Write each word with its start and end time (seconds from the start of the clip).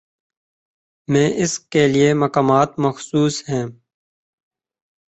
میں 1.07 1.27
اس 1.43 1.59
کے 1.71 1.87
لیے 1.87 2.13
مقامات 2.13 2.79
مخصوص 2.79 3.43
ہیں۔ 3.49 3.65